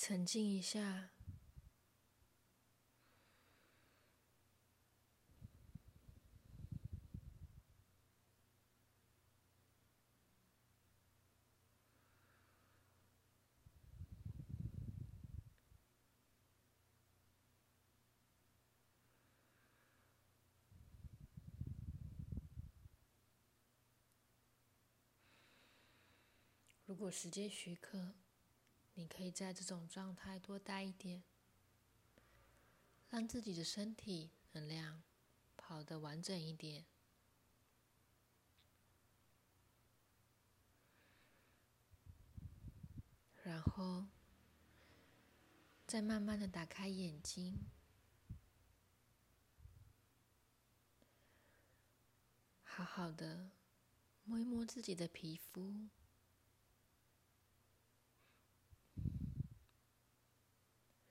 [0.00, 1.10] 沉浸一下。
[26.86, 28.14] 如果时间许可，
[28.98, 31.22] 你可以在这种状态多待一点，
[33.10, 35.04] 让自己的身体能量
[35.56, 36.84] 跑得完整一点，
[43.44, 44.08] 然后
[45.86, 47.68] 再慢慢的打开眼睛，
[52.64, 53.52] 好好的
[54.24, 55.88] 摸一摸自己的皮肤。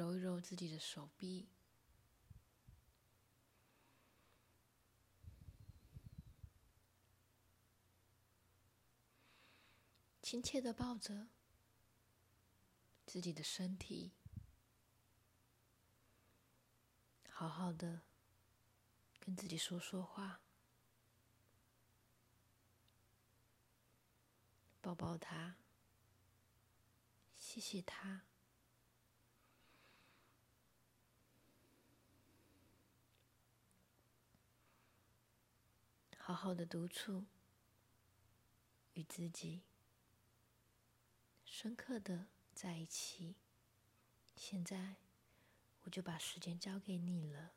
[0.00, 1.46] 揉一揉自己的手臂，
[10.22, 11.28] 亲切的抱着
[13.04, 14.12] 自己的身体，
[17.28, 18.00] 好好的
[19.18, 20.40] 跟自己说说话，
[24.80, 25.56] 抱抱他，
[27.36, 28.22] 谢谢他。
[36.42, 37.26] 好的独处，
[38.94, 39.60] 与自己
[41.44, 43.36] 深刻的在一起。
[44.34, 44.96] 现在，
[45.82, 47.52] 我就把时间交给你了。